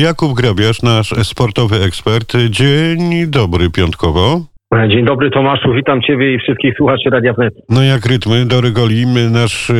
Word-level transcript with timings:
Jakub 0.00 0.32
Grabiarz, 0.32 0.82
nasz 0.82 1.08
sportowy 1.22 1.76
ekspert. 1.76 2.32
Dzień 2.50 3.26
dobry 3.26 3.70
piątkowo. 3.70 4.40
Dzień 4.88 5.04
dobry 5.04 5.30
Tomaszu, 5.30 5.72
witam 5.72 6.02
Ciebie 6.02 6.34
i 6.34 6.38
wszystkich 6.38 6.74
słuchaczy 6.76 7.10
Radia 7.10 7.32
Wnet. 7.32 7.54
No 7.68 7.82
jak 7.82 8.06
rytmy, 8.06 8.46
Dory 8.46 8.70
Goli, 8.70 9.06
nasz 9.32 9.72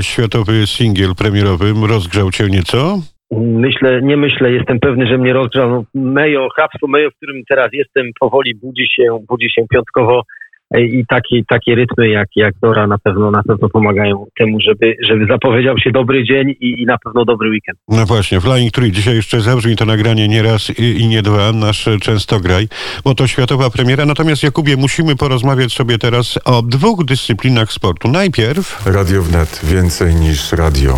światowy 0.00 0.66
singiel 0.66 1.14
premierowy 1.18 1.72
rozgrzał 1.88 2.30
Cię 2.30 2.44
nieco? 2.44 2.98
Myślę, 3.40 4.02
nie 4.02 4.16
myślę, 4.16 4.52
jestem 4.52 4.80
pewny, 4.80 5.06
że 5.06 5.18
mnie 5.18 5.32
rozgrzał. 5.32 5.70
No, 5.70 5.84
Mejo, 5.94 6.48
Habsło 6.56 6.88
Mejo, 6.88 7.10
w 7.10 7.16
którym 7.16 7.42
teraz 7.48 7.68
jestem, 7.72 8.10
powoli 8.20 8.54
budzi 8.54 8.86
się, 8.96 9.18
budzi 9.28 9.50
się 9.50 9.62
piątkowo 9.70 10.22
i 10.78 11.04
takie, 11.08 11.42
takie 11.48 11.74
rytmy 11.74 12.08
jak, 12.08 12.28
jak 12.36 12.54
Dora 12.62 12.86
na 12.86 12.98
pewno 12.98 13.30
na 13.30 13.42
pewno 13.42 13.68
pomagają 13.68 14.26
temu, 14.38 14.58
żeby, 14.60 14.96
żeby 15.08 15.26
zapowiedział 15.26 15.78
się 15.78 15.90
dobry 15.90 16.24
dzień 16.24 16.50
i, 16.50 16.82
i 16.82 16.86
na 16.86 16.98
pewno 16.98 17.24
dobry 17.24 17.50
weekend. 17.50 17.78
No 17.88 18.06
właśnie, 18.06 18.40
Flying 18.40 18.72
Tree, 18.72 18.92
dzisiaj 18.92 19.14
jeszcze 19.14 19.40
zabrzmi 19.40 19.76
to 19.76 19.84
nagranie 19.84 20.28
nie 20.28 20.42
raz 20.42 20.78
i, 20.78 21.00
i 21.00 21.08
nie 21.08 21.22
dwa, 21.22 21.52
nasz 21.52 21.88
często 22.00 22.40
graj, 22.40 22.68
bo 23.04 23.14
to 23.14 23.26
światowa 23.26 23.70
premiera. 23.70 24.06
Natomiast 24.06 24.42
Jakubie, 24.42 24.76
musimy 24.76 25.16
porozmawiać 25.16 25.72
sobie 25.72 25.98
teraz 25.98 26.38
o 26.44 26.62
dwóch 26.62 27.04
dyscyplinach 27.04 27.72
sportu. 27.72 28.08
Najpierw... 28.08 28.86
Radio 28.86 29.22
Wnet, 29.22 29.60
więcej 29.64 30.14
niż 30.14 30.52
radio 30.52 30.96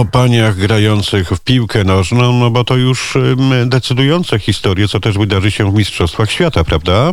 o 0.00 0.04
paniach 0.12 0.54
grających 0.66 1.26
w 1.28 1.44
piłkę 1.44 1.84
nożną, 1.84 2.32
no 2.40 2.50
bo 2.50 2.64
to 2.64 2.76
już 2.76 3.18
decydujące 3.66 4.38
historie, 4.38 4.86
co 4.86 5.00
też 5.00 5.18
wydarzy 5.18 5.50
się 5.50 5.64
w 5.64 5.74
Mistrzostwach 5.78 6.30
Świata, 6.30 6.60
prawda? 6.64 7.10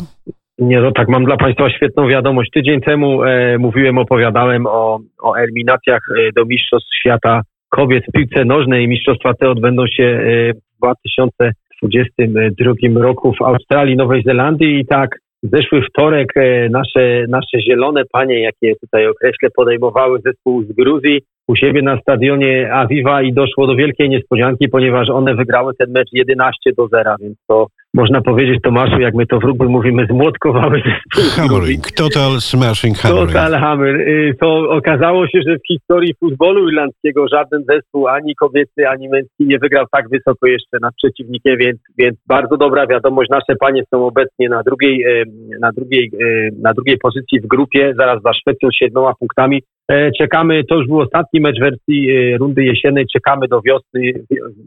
Nie, 0.59 0.81
no 0.81 0.91
tak, 0.91 1.07
mam 1.09 1.25
dla 1.25 1.37
Państwa 1.37 1.69
świetną 1.69 2.07
wiadomość. 2.07 2.51
Tydzień 2.51 2.81
temu 2.81 3.23
e, 3.23 3.57
mówiłem, 3.57 3.97
opowiadałem 3.97 4.67
o, 4.67 4.99
o 5.21 5.35
eliminacjach 5.35 6.01
e, 6.09 6.31
do 6.35 6.45
Mistrzostw 6.45 6.89
Świata 6.99 7.41
kobiet 7.69 8.03
w 8.09 8.11
piłce 8.11 8.45
nożnej. 8.45 8.87
Mistrzostwa 8.87 9.33
te 9.33 9.49
odbędą 9.49 9.87
się 9.87 10.03
e, 10.03 10.53
w 10.53 10.59
2022 10.79 12.73
roku 13.01 13.33
w 13.33 13.41
Australii, 13.41 13.95
Nowej 13.95 14.23
Zelandii 14.23 14.79
i 14.79 14.85
tak 14.85 15.09
zeszły 15.43 15.81
wtorek 15.89 16.37
e, 16.37 16.69
nasze, 16.69 17.25
nasze 17.29 17.61
zielone 17.61 18.03
panie, 18.11 18.39
jakie 18.39 18.75
tutaj 18.81 19.07
określę, 19.07 19.49
podejmowały 19.55 20.19
zespół 20.25 20.63
z 20.63 20.71
Gruzji 20.71 21.21
u 21.47 21.55
siebie 21.55 21.81
na 21.81 21.97
stadionie 22.01 22.73
Aviva 22.73 23.21
i 23.21 23.33
doszło 23.33 23.67
do 23.67 23.75
wielkiej 23.75 24.09
niespodzianki, 24.09 24.69
ponieważ 24.69 25.09
one 25.09 25.35
wygrały 25.35 25.73
ten 25.79 25.91
mecz 25.91 26.09
11 26.11 26.71
do 26.77 26.87
0, 26.87 27.15
więc 27.21 27.37
to 27.47 27.67
można 27.95 28.21
powiedzieć 28.21 28.61
Tomaszu, 28.63 28.99
jak 28.99 29.13
my 29.15 29.25
to 29.25 29.39
w 29.39 29.43
rugby 29.43 29.65
mówimy, 29.65 30.05
zmłotkowały 30.09 30.81
zespół. 30.85 31.31
Hammering, 31.37 31.91
total 31.91 32.41
smashing 32.41 32.97
hammering. 32.97 33.31
Total 33.31 33.59
hammer. 33.59 33.95
Y, 33.95 34.35
to 34.41 34.69
okazało 34.69 35.27
się, 35.27 35.39
że 35.47 35.55
w 35.55 35.67
historii 35.67 36.13
futbolu 36.19 36.69
irlandzkiego 36.69 37.27
żaden 37.27 37.63
zespół, 37.69 38.07
ani 38.07 38.35
kobiecy, 38.35 38.89
ani 38.89 39.09
męski 39.09 39.45
nie 39.45 39.59
wygrał 39.59 39.85
tak 39.91 40.09
wysoko 40.09 40.47
jeszcze 40.47 40.77
nad 40.81 40.93
przeciwnikiem, 40.95 41.57
więc, 41.57 41.79
więc 41.97 42.17
bardzo 42.27 42.57
dobra 42.57 42.87
wiadomość. 42.87 43.29
Nasze 43.29 43.55
panie 43.59 43.83
są 43.93 44.05
obecnie 44.05 44.49
na 44.49 44.63
drugiej, 44.63 45.05
y, 45.05 45.23
na 45.59 45.71
drugiej, 45.71 46.11
y, 46.21 46.49
na 46.61 46.73
drugiej 46.73 46.97
pozycji 46.97 47.39
w 47.39 47.47
grupie, 47.47 47.93
zaraz 47.97 48.21
za 48.21 48.33
Szwecją 48.33 48.69
z 48.69 48.75
siedmioma 48.75 49.13
punktami. 49.19 49.61
E, 49.91 50.11
czekamy, 50.11 50.63
to 50.63 50.75
już 50.75 50.87
był 50.87 50.99
ostatni 50.99 51.34
mecz 51.41 51.59
wersji 51.59 52.09
rundy 52.37 52.63
jesiennej, 52.63 53.05
czekamy 53.13 53.47
do 53.47 53.61
wiosny, 53.61 54.01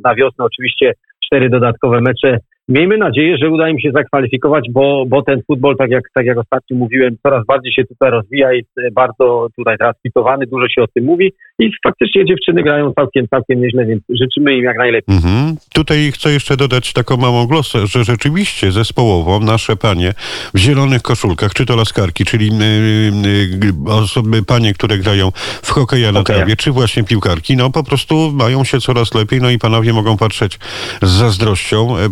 na 0.05 0.15
wiosnę 0.15 0.45
oczywiście 0.45 0.93
cztery 1.25 1.51
dodatkowe 1.51 2.01
mecze 2.01 2.39
Miejmy 2.69 2.97
nadzieję, 2.99 3.37
że 3.39 3.51
uda 3.51 3.69
im 3.69 3.81
się 3.81 3.91
zakwalifikować, 3.91 4.65
bo, 4.71 5.05
bo 5.07 5.23
ten 5.23 5.41
futbol, 5.47 5.77
tak 5.77 5.91
jak, 5.91 6.05
tak 6.15 6.27
jak 6.27 6.39
ostatnio 6.39 6.77
mówiłem, 6.77 7.17
coraz 7.23 7.47
bardziej 7.47 7.73
się 7.73 7.85
tutaj 7.85 8.11
rozwija, 8.11 8.53
jest 8.53 8.69
bardzo 8.93 9.49
tutaj 9.57 9.79
transmitowany, 9.79 10.47
dużo 10.47 10.69
się 10.69 10.83
o 10.83 10.87
tym 10.95 11.05
mówi 11.05 11.33
i 11.59 11.71
faktycznie 11.87 12.25
dziewczyny 12.25 12.63
grają 12.63 12.93
całkiem, 12.93 13.29
całkiem 13.29 13.61
nieźle, 13.61 13.87
więc 13.87 14.03
życzymy 14.09 14.57
im 14.57 14.65
jak 14.65 14.79
najlepiej. 14.79 15.17
Mhm. 15.17 15.57
Tutaj 15.75 16.11
chcę 16.13 16.31
jeszcze 16.31 16.57
dodać 16.57 16.93
taką 16.93 17.17
małą 17.17 17.47
glosę, 17.47 17.87
że 17.87 18.05
rzeczywiście 18.05 18.73
zespołowo 18.73 19.41
nasze 19.41 19.77
panie 19.77 20.13
w 20.55 20.59
zielonych 20.59 21.03
koszulkach, 21.03 21.55
czy 21.55 21.67
to 21.67 21.77
laskarki, 21.77 22.25
czyli 22.25 22.47
yy, 22.47 23.65
yy, 23.87 23.93
osoby, 23.93 24.45
panie, 24.47 24.75
które 24.75 24.99
grają 24.99 25.31
w 25.63 25.71
hokeja 25.71 26.13
na 26.13 26.23
trawie, 26.23 26.57
czy 26.57 26.73
właśnie 26.73 27.05
piłkarki, 27.05 27.57
no 27.57 27.71
po 27.71 27.85
prostu 27.85 28.33
mają 28.33 28.65
się 28.65 28.81
coraz 28.81 29.15
lepiej, 29.15 29.41
no 29.41 29.51
i 29.51 29.59
panowie 29.59 29.93
mogą 29.93 30.17
patrzeć 30.17 30.59
z 31.03 31.11
zazdrością. 31.11 31.99
E, 31.99 32.11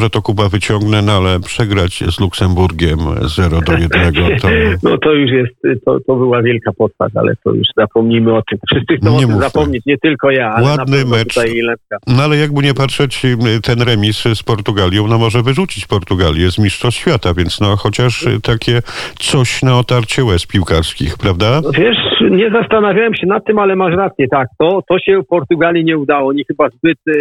że 0.00 0.10
to 0.10 0.22
Kuba 0.22 0.48
wyciągnę, 0.48 1.02
no 1.02 1.12
ale 1.12 1.40
przegrać 1.40 1.92
z 1.92 2.20
Luksemburgiem 2.20 2.98
0 3.22 3.60
do 3.60 3.72
1 3.72 4.14
to... 4.14 4.48
No 4.90 4.98
to 4.98 5.12
już 5.12 5.30
jest, 5.30 5.84
to, 5.84 6.00
to 6.06 6.16
była 6.16 6.42
wielka 6.42 6.72
postać, 6.72 7.12
ale 7.14 7.32
to 7.44 7.54
już 7.54 7.66
zapomnijmy 7.76 8.34
o 8.34 8.42
tym. 8.50 8.58
Wszyscy 8.70 8.96
chcą 8.96 9.18
nie 9.18 9.26
o 9.26 9.28
tym 9.28 9.40
zapomnieć, 9.40 9.86
nie 9.86 9.98
tylko 9.98 10.30
ja, 10.30 10.50
ale 10.50 10.66
Ładny 10.66 11.04
mecz. 11.04 11.36
No 12.06 12.22
ale 12.22 12.36
jakby 12.36 12.62
nie 12.62 12.74
patrzeć, 12.74 13.22
ten 13.62 13.82
remis 13.82 14.24
z 14.34 14.42
Portugalią, 14.42 15.06
no 15.06 15.18
może 15.18 15.42
wyrzucić 15.42 15.86
Portugalię 15.86 16.50
z 16.50 16.58
Mistrzostw 16.58 17.00
Świata, 17.00 17.34
więc 17.34 17.60
no 17.60 17.76
chociaż 17.76 18.26
takie 18.42 18.80
coś 19.18 19.62
na 19.62 19.78
otarcie 19.78 20.24
łez 20.24 20.46
piłkarskich, 20.46 21.18
prawda? 21.18 21.60
No 21.64 21.70
wiesz, 21.72 21.96
nie 22.30 22.50
zastanawiałem 22.50 23.14
się 23.14 23.26
nad 23.26 23.44
tym, 23.44 23.58
ale 23.58 23.76
masz 23.76 23.96
rację, 23.96 24.28
tak, 24.28 24.48
to, 24.58 24.82
to 24.88 24.98
się 24.98 25.20
Portugalii 25.28 25.84
nie 25.84 25.98
udało. 25.98 26.28
Oni 26.28 26.44
chyba 26.44 26.68
zbyt 26.68 26.98
e, 27.08 27.12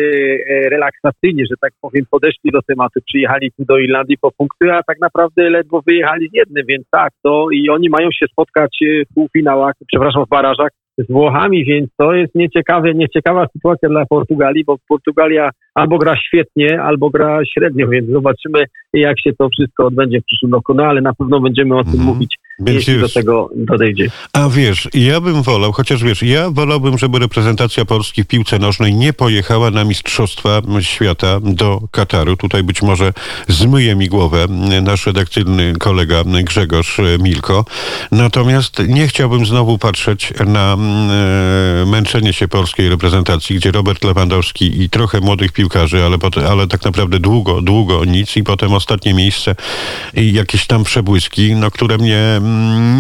relaksacyjnie, 0.70 1.44
że 1.50 1.56
tak 1.62 1.74
powiem, 1.82 2.06
podeszli 2.12 2.52
do 2.52 2.61
tematu. 2.68 3.00
Przyjechali 3.06 3.52
tu 3.52 3.66
do 3.66 3.78
Irlandii 3.78 4.18
po 4.18 4.32
punkty, 4.32 4.74
a 4.74 4.84
tak 4.84 5.00
naprawdę 5.00 5.50
ledwo 5.50 5.82
wyjechali 5.88 6.30
z 6.30 6.34
jednym, 6.34 6.66
więc 6.68 6.86
tak, 6.92 7.14
to 7.24 7.48
i 7.52 7.70
oni 7.70 7.90
mają 7.90 8.10
się 8.12 8.26
spotkać 8.32 8.78
e, 8.82 9.06
w 9.06 9.14
półfinałach, 9.14 9.74
przepraszam, 9.88 10.26
w 10.26 10.30
barażach 10.30 10.70
z 10.98 11.12
Włochami, 11.12 11.66
więc 11.66 11.90
to 11.98 12.14
jest 12.14 12.36
nieciekawe, 12.36 12.94
nieciekawa 12.94 13.48
sytuacja 13.54 13.90
dla 13.90 14.06
Portugalii, 14.06 14.64
bo 14.64 14.76
Portugalia 14.88 15.50
albo 15.76 15.98
gra 15.98 16.16
świetnie, 16.18 16.82
albo 16.82 17.10
gra 17.10 17.40
średnio, 17.46 17.88
więc 17.88 18.10
zobaczymy, 18.10 18.64
jak 18.94 19.20
się 19.20 19.34
to 19.34 19.50
wszystko 19.50 19.86
odbędzie 19.86 20.22
w 20.22 20.26
przyszłym 20.26 20.54
roku, 20.54 20.74
no 20.74 20.84
ale 20.84 21.02
na 21.02 21.14
pewno 21.14 21.40
będziemy 21.40 21.78
o 21.78 21.84
tym 21.84 21.94
mm. 21.94 22.06
mówić, 22.06 22.38
więc 22.62 22.88
jeśli 22.88 23.00
do 23.00 23.10
tego 23.10 23.50
dojdzie. 23.56 24.12
A 24.34 24.50
wiesz, 24.50 24.90
ja 24.94 25.22
bym 25.22 25.44
wolał, 25.44 25.72
chociaż 25.72 26.04
wiesz, 26.04 26.24
ja 26.24 26.52
wolałbym, 26.52 26.98
żeby 26.98 27.20
reprezentacja 27.20 27.86
Polski 27.86 28.24
w 28.24 28.28
piłce 28.28 28.60
nożnej 28.60 28.96
nie 28.96 29.14
pojechała 29.14 29.72
na 29.72 29.84
Mistrzostwa 29.84 30.62
Świata 30.82 31.40
do 31.40 31.82
Kataru. 31.92 32.38
Tutaj 32.38 32.64
być 32.64 32.82
może 32.82 33.14
zmyje 33.48 33.96
mi 33.96 34.08
głowę 34.08 34.46
nasz 34.82 35.06
redakcyjny 35.06 35.74
kolega 35.80 36.24
Grzegorz 36.44 36.98
Milko. 37.20 37.66
Natomiast 38.12 38.82
nie 38.88 39.08
chciałbym 39.08 39.46
znowu 39.46 39.78
patrzeć 39.78 40.34
na 40.46 40.74
e, 40.74 41.86
męczenie 41.86 42.34
się 42.34 42.48
polskiej 42.48 42.90
reprezentacji, 42.90 43.56
gdzie 43.56 43.72
Robert 43.72 44.04
Lewandowski 44.04 44.82
i 44.82 44.90
trochę 44.90 45.20
młodych 45.20 45.52
piłkarzy, 45.52 46.04
ale, 46.04 46.18
potem, 46.18 46.46
ale 46.46 46.68
tak 46.68 46.86
naprawdę 46.86 47.20
długo, 47.20 47.62
długo 47.62 48.06
nic 48.06 48.38
i 48.38 48.44
potem 48.44 48.74
ostatnie 48.74 49.14
miejsce 49.14 49.56
i 50.14 50.34
jakieś 50.34 50.68
tam 50.68 50.84
przebłyski, 50.84 51.56
no, 51.56 51.72
które 51.72 51.98
mnie 51.98 52.18
mm, 52.18 52.51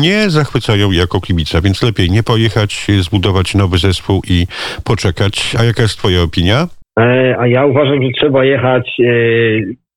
nie 0.01 0.29
zachwycają 0.29 0.91
jako 0.91 1.21
kibica, 1.21 1.61
więc 1.61 1.83
lepiej 1.83 2.09
nie 2.11 2.23
pojechać, 2.23 2.87
zbudować 3.01 3.55
nowy 3.55 3.77
zespół 3.77 4.21
i 4.29 4.47
poczekać. 4.83 5.55
A 5.59 5.63
jaka 5.63 5.81
jest 5.81 5.97
twoja 5.97 6.21
opinia? 6.21 6.67
E, 6.99 7.35
a 7.39 7.47
ja 7.47 7.65
uważam, 7.65 8.03
że 8.03 8.09
trzeba 8.19 8.45
jechać. 8.45 8.91
E, 8.99 9.11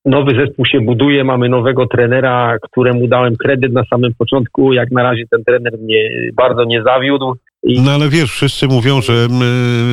nowy 0.05 0.35
zespół 0.47 0.67
się 0.67 0.81
buduje, 0.81 1.25
mamy 1.25 1.49
nowego 1.49 1.87
trenera, 1.87 2.57
któremu 2.63 3.09
dałem 3.09 3.37
kredyt 3.37 3.73
na 3.73 3.85
samym 3.85 4.15
początku. 4.19 4.73
Jak 4.73 4.91
na 4.91 5.03
razie 5.03 5.23
ten 5.31 5.45
trener 5.45 5.79
mnie 5.79 6.11
bardzo 6.35 6.65
nie 6.65 6.83
zawiódł. 6.83 7.35
I... 7.63 7.81
No 7.81 7.91
ale 7.91 8.09
wiesz, 8.09 8.31
wszyscy 8.33 8.69
mówią, 8.69 9.03
że 9.03 9.13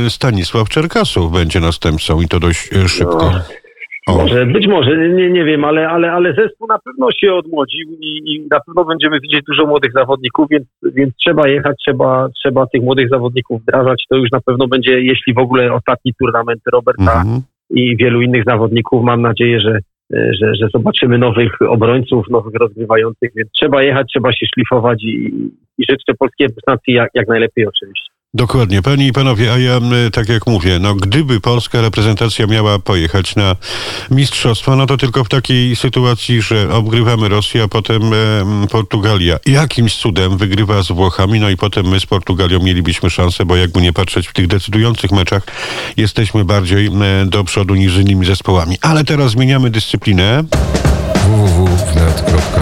Stanisław 0.10 0.70
Czerkasów 0.70 1.32
będzie 1.32 1.60
następcą 1.60 2.22
i 2.22 2.28
to 2.28 2.40
dość 2.40 2.70
e, 2.74 2.90
szybko. 2.90 3.32
No, 3.32 3.40
może, 4.18 4.46
być 4.46 4.68
może, 4.68 5.10
nie, 5.10 5.30
nie 5.30 5.44
wiem, 5.46 5.66
ale, 5.66 5.90
ale, 5.90 6.12
ale 6.12 6.34
zespół 6.34 6.68
na 6.68 6.80
pewno 6.80 7.08
się 7.12 7.34
odmłodził 7.34 7.88
i, 8.00 8.22
i 8.26 8.48
na 8.52 8.60
pewno 8.60 8.86
będziemy 8.86 9.20
widzieć 9.20 9.42
dużo 9.48 9.66
młodych 9.66 9.92
zawodników, 9.94 10.48
więc, 10.50 10.66
więc 10.84 11.16
trzeba 11.16 11.48
jechać, 11.48 11.76
trzeba, 11.86 12.30
trzeba 12.30 12.68
tych 12.68 12.84
młodych 12.84 13.10
zawodników 13.10 13.62
wdrażać. 13.62 14.06
To 14.10 14.18
już 14.18 14.32
na 14.32 14.42
pewno 14.42 14.68
będzie, 14.68 15.02
jeśli 15.02 15.34
w 15.34 15.38
ogóle 15.38 15.74
ostatni 15.74 16.14
turnament 16.20 16.62
Roberta 16.74 17.24
-hmm. 17.26 17.42
i 17.70 17.98
wielu 17.98 18.22
innych 18.22 18.44
zawodników. 18.48 19.04
Mam 19.04 19.22
nadzieję, 19.22 19.60
że 19.60 19.80
że, 20.14 20.56
że 20.56 20.68
zobaczymy 20.74 21.18
nowych 21.18 21.52
obrońców, 21.70 22.30
nowych 22.30 22.54
rozgrywających, 22.56 23.32
więc 23.36 23.50
trzeba 23.52 23.84
jechać, 23.84 24.08
trzeba 24.08 24.32
się 24.32 24.46
szlifować 24.54 25.04
i, 25.04 25.32
i 25.78 25.86
życzę 25.90 26.14
polskiej 26.20 26.48
reprezentacji 26.48 26.94
jak, 26.94 27.10
jak 27.14 27.28
najlepiej 27.28 27.68
oczywiście. 27.68 28.12
Dokładnie. 28.34 28.82
Panie 28.82 29.08
i 29.08 29.12
panowie, 29.12 29.54
a 29.54 29.58
ja 29.58 29.80
tak 30.14 30.30
jak 30.30 30.48
mówię, 30.48 30.80
no 30.80 30.96
gdyby 30.96 31.42
polska 31.42 31.82
reprezentacja 31.82 32.48
miała 32.48 32.80
pojechać 32.80 33.36
na 33.36 33.56
mistrzostwa, 34.12 34.76
no 34.76 34.86
to 34.86 34.98
tylko 34.98 35.24
w 35.24 35.30
takiej 35.30 35.76
sytuacji, 35.76 36.42
że 36.42 36.74
obgrywamy 36.74 37.30
Rosję, 37.30 37.64
a 37.64 37.68
potem 37.68 38.02
e, 38.14 38.68
Portugalia 38.68 39.38
jakimś 39.46 39.96
cudem 39.96 40.38
wygrywa 40.38 40.84
z 40.84 40.88
Włochami, 40.88 41.40
no 41.40 41.50
i 41.50 41.58
potem 41.58 41.88
my 41.88 42.00
z 42.00 42.06
Portugalią 42.06 42.60
mielibyśmy 42.60 43.10
szansę, 43.10 43.46
bo 43.46 43.56
jakby 43.56 43.82
nie 43.82 43.94
patrzeć 43.94 44.28
w 44.28 44.34
tych 44.34 44.48
decydujących 44.48 45.12
meczach, 45.12 45.44
jesteśmy 45.98 46.46
bardziej 46.46 46.88
e, 46.88 46.92
do 47.26 47.44
przodu 47.44 47.76
niż 47.76 47.96
z 47.96 48.00
innymi 48.00 48.26
zespołami. 48.26 48.78
Ale 48.82 49.04
teraz 49.04 49.32
zmieniamy 49.32 49.70
dyscyplinę. 49.70 50.44
www.wnet.fm 51.14 52.61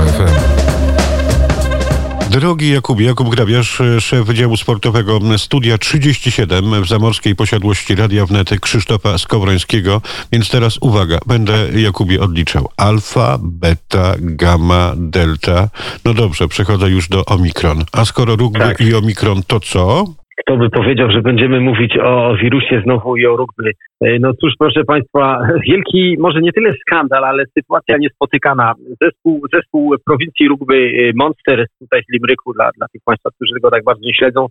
Drogi 2.29 2.69
Jakubie, 2.69 3.05
Jakub 3.05 3.29
Grabiarz, 3.29 3.81
szef 3.99 4.25
Wydziału 4.25 4.57
Sportowego 4.57 5.19
Studia 5.37 5.77
37 5.77 6.83
w 6.83 6.87
zamorskiej 6.87 7.35
posiadłości 7.35 7.95
Radia 7.95 8.25
Wnety 8.25 8.59
Krzysztofa 8.59 9.17
Skowrońskiego. 9.17 10.01
Więc 10.31 10.49
teraz 10.49 10.77
uwaga, 10.81 11.19
będę 11.25 11.81
Jakubie 11.81 12.21
odliczał. 12.21 12.69
Alfa, 12.77 13.37
beta, 13.41 14.15
gamma, 14.19 14.93
delta. 14.97 15.69
No 16.05 16.13
dobrze, 16.13 16.47
przechodzę 16.47 16.89
już 16.89 17.09
do 17.09 17.25
omikron. 17.25 17.83
A 17.91 18.05
skoro 18.05 18.35
rugby 18.35 18.59
Tak. 18.59 18.81
i 18.81 18.95
omikron, 18.95 19.43
to 19.47 19.59
co? 19.59 20.05
Kto 20.39 20.57
by 20.57 20.69
powiedział, 20.69 21.11
że 21.11 21.21
będziemy 21.21 21.59
mówić 21.59 21.97
o 21.97 22.35
wirusie 22.35 22.81
znowu 22.83 23.17
i 23.17 23.25
o 23.25 23.35
rugby? 23.35 23.71
E, 24.01 24.19
No 24.19 24.33
cóż, 24.33 24.53
proszę 24.59 24.83
Państwa, 24.83 25.47
wielki, 25.67 26.15
może 26.19 26.41
nie 26.41 26.53
tyle 26.53 26.73
skandal, 26.81 27.23
ale 27.23 27.43
sytuacja 27.57 27.97
niespotykana. 27.97 28.73
Zespół, 29.01 29.41
zespół 29.53 29.95
prowincji 30.05 30.47
rugby 30.47 30.75
e, 30.75 31.11
Monster 31.15 31.65
tutaj 31.79 32.01
w 32.09 32.13
Limryku, 32.13 32.53
dla, 32.53 32.69
dla 32.77 32.87
tych 32.87 33.01
Państwa, 33.05 33.29
którzy 33.35 33.59
go 33.61 33.71
tak 33.71 33.83
bardzo 33.83 34.01
nie 34.05 34.13
śledzą, 34.13 34.47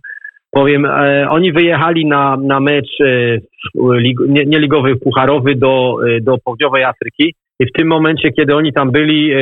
powiem, 0.51 0.85
e, 0.85 1.27
oni 1.29 1.51
wyjechali 1.51 2.05
na, 2.05 2.37
na 2.37 2.59
mecz 2.59 3.01
e, 3.01 3.39
lig, 3.75 4.19
nie, 4.27 4.59
ligowy, 4.59 4.95
pucharowy 4.95 5.55
do, 5.55 5.97
do 6.21 6.37
południowej 6.37 6.83
Afryki. 6.83 7.33
I 7.59 7.65
w 7.65 7.71
tym 7.71 7.87
momencie, 7.87 8.31
kiedy 8.31 8.55
oni 8.55 8.73
tam 8.73 8.91
byli, 8.91 9.31
e, 9.33 9.37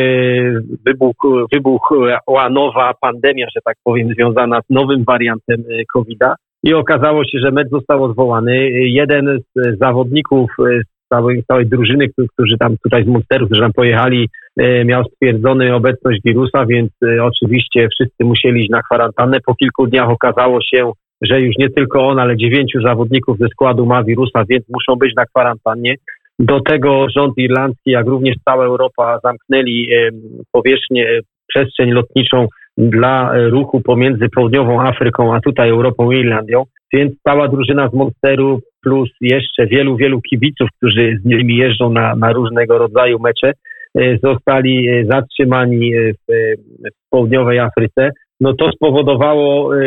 wybuch, 0.85 1.15
wybuchła 1.53 2.49
nowa 2.49 2.93
pandemia, 3.01 3.45
że 3.55 3.61
tak 3.65 3.75
powiem, 3.83 4.07
związana 4.13 4.61
z 4.61 4.69
nowym 4.69 5.03
wariantem 5.03 5.63
e, 5.69 5.85
COVID-a. 5.93 6.35
I 6.63 6.73
okazało 6.73 7.23
się, 7.23 7.39
że 7.39 7.51
mecz 7.51 7.69
został 7.69 8.03
odwołany. 8.03 8.69
Jeden 8.71 9.39
z 9.55 9.77
zawodników 9.79 10.51
e, 10.59 10.79
z 10.83 11.07
całej, 11.09 11.43
całej 11.43 11.65
drużyny, 11.65 12.07
którzy- 12.33 12.57
tam 12.59 12.75
tutaj 12.83 13.03
z 13.03 13.07
Monsteru, 13.07 13.45
którzy 13.45 13.61
tam 13.61 13.73
pojechali, 13.73 14.29
miał 14.85 15.03
stwierdzony 15.03 15.75
obecność 15.75 16.19
wirusa, 16.25 16.65
więc 16.65 16.91
oczywiście 17.21 17.87
wszyscy 17.89 18.23
musieli 18.23 18.61
iść 18.61 18.69
na 18.69 18.81
kwarantannę. 18.81 19.37
Po 19.45 19.55
kilku 19.55 19.87
dniach 19.87 20.09
okazało 20.09 20.59
się, 20.61 20.91
że 21.21 21.41
już 21.41 21.57
nie 21.57 21.69
tylko 21.69 22.07
on, 22.07 22.19
ale 22.19 22.37
dziewięciu 22.37 22.81
zawodników 22.81 23.37
ze 23.37 23.47
składu 23.47 23.85
ma 23.85 24.03
wirusa, 24.03 24.43
więc 24.49 24.65
muszą 24.69 24.95
być 24.95 25.15
na 25.15 25.25
kwarantannie. 25.25 25.95
Do 26.39 26.59
tego 26.61 27.05
rząd 27.15 27.37
irlandzki, 27.37 27.91
jak 27.91 28.07
również 28.07 28.35
cała 28.45 28.65
Europa 28.65 29.19
zamknęli 29.23 29.87
powierzchnię, 30.51 31.09
e, 31.09 31.19
przestrzeń 31.47 31.91
lotniczą 31.91 32.47
dla 32.77 33.35
e, 33.35 33.49
ruchu 33.49 33.81
pomiędzy 33.81 34.29
południową 34.35 34.81
Afryką, 34.81 35.35
a 35.35 35.39
tutaj 35.39 35.69
Europą 35.69 36.11
i 36.11 36.19
Irlandią. 36.19 36.63
Więc 36.93 37.13
cała 37.23 37.47
drużyna 37.47 37.89
z 37.89 37.93
Monsteru 37.93 38.59
plus 38.83 39.09
jeszcze 39.21 39.67
wielu, 39.67 39.97
wielu 39.97 40.21
kibiców, 40.21 40.69
którzy 40.77 41.17
z 41.21 41.25
nimi 41.25 41.57
jeżdżą 41.57 41.89
na, 41.89 42.15
na 42.15 42.33
różnego 42.33 42.77
rodzaju 42.77 43.19
mecze, 43.19 43.51
e, 43.95 44.17
zostali 44.23 45.05
zatrzymani 45.09 45.91
w, 45.95 46.31
w 46.89 47.09
południowej 47.09 47.59
Afryce. 47.59 48.09
No 48.39 48.53
to 48.53 48.71
spowodowało 48.71 49.75
e, 49.75 49.79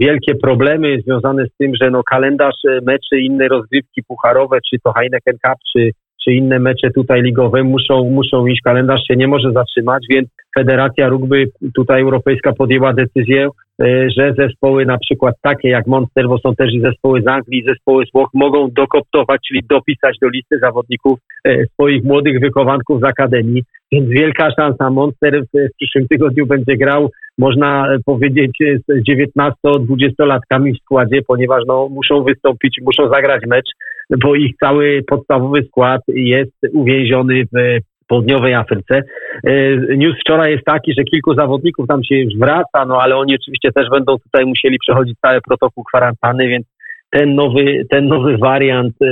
wielkie 0.00 0.34
problemy 0.34 1.00
związane 1.06 1.46
z 1.46 1.56
tym, 1.58 1.72
że 1.82 1.90
no 1.90 2.02
kalendarz 2.02 2.64
e, 2.68 2.78
meczy, 2.82 3.20
inne 3.20 3.48
rozgrywki 3.48 4.02
pucharowe, 4.08 4.58
czy 4.70 4.76
to 4.84 4.92
Heineken 4.92 5.34
Cup, 5.44 5.58
czy, 5.72 5.90
czy 6.26 6.34
inne 6.34 6.58
mecze 6.58 6.90
tutaj 6.90 7.22
ligowe 7.22 7.62
muszą, 7.62 8.10
muszą 8.10 8.46
iść, 8.46 8.60
kalendarz 8.64 9.06
się 9.08 9.16
nie 9.16 9.28
może 9.28 9.52
zatrzymać, 9.52 10.06
więc 10.10 10.28
Federacja 10.58 11.08
Rugby 11.08 11.44
tutaj 11.74 12.02
europejska 12.02 12.52
podjęła 12.52 12.92
decyzję, 12.92 13.48
e, 13.82 14.10
że 14.10 14.34
zespoły 14.38 14.86
na 14.86 14.98
przykład 14.98 15.34
takie 15.42 15.68
jak 15.68 15.86
Monster, 15.86 16.28
bo 16.28 16.38
są 16.38 16.54
też 16.54 16.74
i 16.74 16.80
zespoły 16.80 17.22
z 17.22 17.28
Anglii, 17.28 17.60
i 17.60 17.64
zespoły 17.64 18.04
z 18.06 18.12
Włoch, 18.12 18.28
mogą 18.34 18.68
dokoptować, 18.70 19.40
czyli 19.48 19.60
dopisać 19.68 20.16
do 20.22 20.28
listy 20.28 20.58
zawodników 20.58 21.18
e, 21.44 21.66
swoich 21.66 22.04
młodych 22.04 22.40
wychowanków 22.40 23.00
z 23.00 23.04
Akademii, 23.04 23.64
więc 23.92 24.08
wielka 24.08 24.50
szansa. 24.50 24.90
Monster 24.90 25.42
w, 25.54 25.68
przyszłym 25.76 26.08
tygodniu 26.08 26.46
będzie 26.46 26.76
grał, 26.76 27.10
można 27.38 27.88
powiedzieć, 28.04 28.58
z 28.88 29.08
19-20-latkami 29.08 30.74
w 30.74 30.82
składzie, 30.82 31.22
ponieważ 31.26 31.62
no, 31.66 31.88
muszą 31.88 32.22
wystąpić, 32.22 32.78
muszą 32.82 33.08
zagrać 33.08 33.42
mecz, 33.46 33.70
bo 34.10 34.34
ich 34.34 34.56
cały 34.60 35.02
podstawowy 35.06 35.62
skład 35.62 36.00
jest 36.08 36.56
uwięziony 36.72 37.44
w 37.52 37.78
południowej 38.06 38.54
Afryce. 38.54 39.02
E, 39.44 39.76
News 39.96 40.16
wczoraj 40.20 40.52
jest 40.52 40.64
taki, 40.64 40.94
że 40.94 41.04
kilku 41.04 41.34
zawodników 41.34 41.86
tam 41.86 42.04
się 42.04 42.16
już 42.16 42.38
wraca, 42.38 42.84
no 42.86 43.02
ale 43.02 43.16
oni 43.16 43.34
oczywiście 43.34 43.72
też 43.72 43.90
będą 43.90 44.18
tutaj 44.18 44.46
musieli 44.46 44.78
przechodzić 44.78 45.18
cały 45.22 45.40
protokół 45.40 45.84
kwarantanny, 45.84 46.48
więc 46.48 46.66
ten 47.10 47.34
nowy, 47.34 47.84
ten 47.90 48.08
nowy 48.08 48.38
wariant 48.38 48.94
e, 49.02 49.06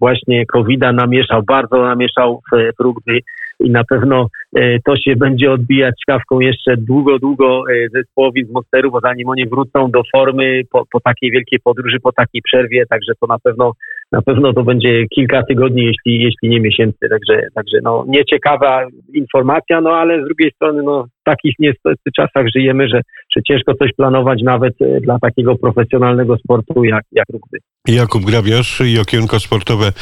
właśnie 0.00 0.46
COVID-a 0.46 0.92
namieszał, 0.92 1.42
bardzo 1.42 1.82
namieszał 1.82 2.40
w, 2.52 2.82
rugby 2.82 3.20
i 3.60 3.70
na 3.70 3.84
pewno 3.84 4.26
e, 4.56 4.78
to 4.80 4.96
się 4.96 5.16
będzie 5.16 5.52
odbijać 5.52 5.94
czkawką 6.02 6.40
jeszcze 6.40 6.76
długo, 6.76 7.18
długo 7.18 7.62
zespołowi 7.94 8.44
z 8.44 8.50
Monsteru, 8.50 8.90
bo 8.90 9.00
zanim 9.00 9.28
oni 9.28 9.46
wrócą 9.46 9.90
do 9.90 10.02
formy 10.16 10.62
po, 10.70 10.84
po 10.92 11.00
takiej 11.00 11.30
wielkiej 11.30 11.60
podróży, 11.64 12.00
po 12.02 12.12
takiej 12.12 12.42
przerwie, 12.42 12.86
także 12.86 13.12
to 13.20 13.26
na 13.26 13.38
pewno 13.38 13.72
na 14.12 14.22
pewno 14.22 14.52
to 14.52 14.62
będzie 14.62 15.06
kilka 15.08 15.42
tygodni, 15.42 15.82
jeśli, 15.82 16.22
jeśli 16.22 16.48
nie 16.48 16.60
miesięcy, 16.60 17.08
także, 17.10 17.48
także 17.54 17.78
no, 17.82 18.04
nieciekawa 18.08 18.86
informacja, 19.14 19.80
no 19.80 19.90
ale 19.90 20.22
z 20.22 20.24
drugiej 20.24 20.50
strony 20.50 20.82
no, 20.82 21.06
takich 21.24 21.54
niestety 21.58 22.10
czasach 22.16 22.46
żyjemy, 22.56 22.88
że, 22.88 23.00
że 23.36 23.42
ciężko 23.42 23.74
coś 23.74 23.90
planować 23.96 24.42
nawet 24.42 24.82
e, 24.82 25.00
dla 25.00 25.18
takiego 25.18 25.56
profesjonalnego 25.56 26.36
sportu 26.36 26.84
jak, 26.84 27.04
jak 27.12 27.26
rugby. 27.32 27.58
Jakub 27.88 28.24
Grabiarz 28.24 28.80
i 28.80 28.98
okienko 28.98 29.40
sportowe 29.40 29.86
e, 29.86 29.92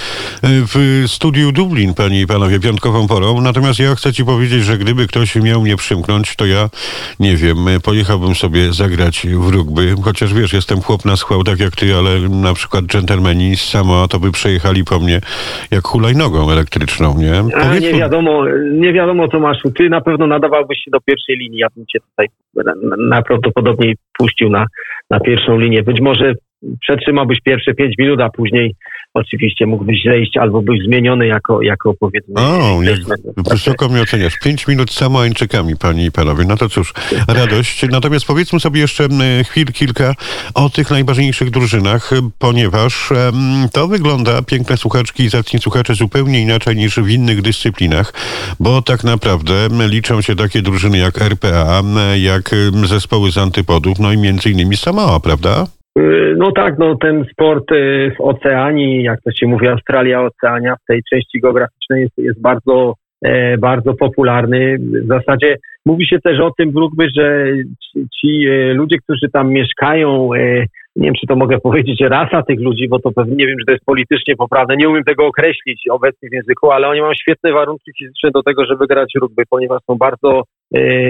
w 0.43 1.05
studiu 1.07 1.53
Dublin, 1.53 1.95
panie 1.95 2.21
i 2.21 2.27
panowie, 2.27 2.61
piątkową 2.61 3.09
porą. 3.09 3.41
Natomiast 3.41 3.81
ja 3.81 3.95
chcę 3.95 4.13
ci 4.13 4.25
powiedzieć, 4.25 4.63
że 4.63 4.79
gdyby 4.79 5.07
ktoś 5.07 5.37
miał 5.37 5.61
mnie 5.61 5.77
przymknąć, 5.77 6.37
to 6.37 6.47
ja, 6.47 6.69
nie 7.21 7.37
wiem, 7.37 7.69
e, 7.69 7.81
pojechałbym 7.81 8.35
sobie 8.35 8.73
zagrać 8.73 9.27
w 9.27 9.49
rugby. 9.49 9.95
Chociaż 10.05 10.35
wiesz, 10.35 10.53
jestem 10.53 10.81
chłop 10.81 11.05
na 11.05 11.17
schwał, 11.17 11.45
tak 11.45 11.61
jak 11.61 11.77
ty, 11.77 11.95
ale 11.95 12.11
na 12.29 12.55
przykład 12.55 12.85
dżentelmeni 12.85 13.57
z 13.57 13.71
to 14.11 14.21
by 14.21 14.33
przejechali 14.33 14.85
po 14.85 14.99
mnie 14.99 15.21
jak 15.71 15.87
hulajnogą 15.87 16.51
elektryczną, 16.51 17.15
nie? 17.19 17.57
A 17.57 17.79
nie 17.79 17.93
wiadomo, 17.93 18.45
nie 18.73 18.93
wiadomo 18.93 19.29
Tomaszu, 19.29 19.71
ty 19.71 19.89
na 19.89 20.01
pewno 20.01 20.27
nadawałbyś 20.27 20.79
się 20.85 20.91
do 20.91 21.01
pierwszej 21.11 21.37
linii, 21.37 21.59
ja 21.59 21.67
bym 21.77 21.87
cię 21.87 21.99
tutaj 22.01 22.27
na- 22.55 22.97
najprawdopodobniej 23.09 23.97
puścił 24.19 24.51
na, 24.51 24.67
na 25.11 25.21
pierwszą 25.21 25.59
linię. 25.59 25.83
Być 25.83 26.01
może 26.01 26.35
przetrzymałbyś 26.81 27.39
pierwsze 27.41 27.75
pięć 27.75 27.95
minut, 27.99 28.21
a 28.21 28.29
później 28.31 28.75
oczywiście 29.15 29.67
mógłbyś 29.67 30.03
zejść 30.05 30.37
albo 30.37 30.63
być 30.63 30.83
zmieniony 30.83 31.27
jako, 31.27 31.63
jako 31.63 31.95
powiedzmy... 32.01 32.35
O, 32.35 32.83
jak 32.83 32.99
wysoko 33.37 33.89
mnie 33.89 34.03
oceniasz. 34.03 34.39
Pięć 34.39 34.67
minut 34.67 34.93
samoańczykami, 34.93 35.77
panie 35.77 36.05
i 36.05 36.11
panowie. 36.13 36.45
No 36.45 36.57
to 36.57 36.69
cóż, 36.69 36.95
radość. 37.29 37.87
Natomiast 37.91 38.27
powiedzmy 38.27 38.61
sobie 38.61 38.81
jeszcze 38.81 39.05
m, 39.05 39.21
chwil 39.45 39.67
kilka 39.67 40.15
o 40.55 40.71
tych 40.71 40.91
najważniejszych 40.91 41.51
drużynach, 41.51 42.11
ponieważ 42.39 43.13
em, 43.13 43.69
to 43.73 43.89
wygląda, 43.89 44.43
piękne 44.43 44.77
słuchaczki 44.77 45.23
i 45.23 45.29
zacni 45.29 45.61
słuchacze, 45.61 45.95
zupełnie 45.95 46.43
inaczej 46.43 46.77
niż 46.77 47.01
w 47.01 47.09
innych 47.09 47.43
dyscyplinach, 47.43 48.15
bo 48.61 48.83
tak 48.83 49.05
naprawdę 49.05 49.69
liczą 49.89 50.21
się 50.21 50.37
takie 50.37 50.63
drużyny 50.63 50.99
jak 50.99 51.23
RPA, 51.23 51.83
jak 52.21 52.51
zespoły 52.87 53.33
z 53.33 53.39
antypodów, 53.39 53.99
no 53.99 54.13
i 54.13 54.19
między 54.19 54.51
innymi 54.51 54.77
Samoa, 54.77 55.21
prawda? 55.21 55.67
Y, 55.99 56.35
No 56.37 56.53
tak, 56.53 56.79
no 56.79 56.97
ten 56.97 57.25
sport 57.33 57.73
y, 57.73 58.13
w 58.19 58.21
Oceanii, 58.21 59.03
jak 59.03 59.21
to 59.23 59.31
się 59.33 59.47
mówi, 59.47 59.69
Australia, 59.69 60.23
Oceania, 60.23 60.75
w 60.77 60.87
tej 60.87 61.03
części 61.11 61.41
geograficznej 61.41 62.03
jest, 62.03 62.19
jest 62.19 62.41
bardzo, 62.41 62.95
e, 63.25 63.59
bardzo 63.59 63.95
popularny. 63.95 64.79
W 64.79 65.07
zasadzie 65.07 65.57
mówi 65.87 66.07
się 66.07 66.19
też 66.19 66.41
o 66.41 66.51
tym 66.59 66.71
rugby, 66.79 67.09
że 67.17 67.47
ci, 67.83 68.07
ci 68.21 68.49
e, 68.49 68.75
ludzie, 68.75 68.97
którzy 68.99 69.29
tam 69.33 69.51
mieszkają, 69.51 70.35
e, 70.35 70.67
nie 70.97 71.07
wiem, 71.07 71.15
czy 71.21 71.27
to 71.27 71.37
mogę 71.37 71.61
powiedzieć, 71.61 72.01
rasa 72.01 72.43
tych 72.43 72.61
ludzi, 72.61 72.89
bo 72.89 72.99
to 72.99 73.11
pewnie 73.13 73.37
nie 73.37 73.47
wiem, 73.47 73.57
że 73.59 73.65
to 73.67 73.73
jest 73.73 73.85
politycznie 73.85 74.37
poprawne, 74.37 74.77
nie 74.77 74.89
umiem 74.89 75.05
tego 75.05 75.27
określić 75.27 75.83
obecnie 75.91 76.29
w 76.29 76.33
języku, 76.33 76.71
ale 76.71 76.89
oni 76.89 77.01
mają 77.01 77.15
świetne 77.15 77.53
warunki 77.53 77.91
fizyczne 77.99 78.31
do 78.31 78.43
tego, 78.43 78.65
żeby 78.65 78.87
grać 78.87 79.13
rugby, 79.21 79.43
ponieważ 79.51 79.81
są 79.87 79.97
bardzo, 79.97 80.43